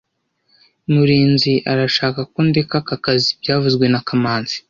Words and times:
Murinzi 0.91 1.53
arashaka 1.71 2.19
ko 2.31 2.39
ndeka 2.47 2.75
aka 2.81 2.95
kazi 3.05 3.29
byavuzwe 3.41 3.85
na 3.89 3.99
kamanzi 4.07 4.55